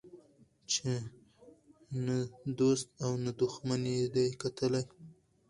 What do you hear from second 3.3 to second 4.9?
دښمن یې دی کتلی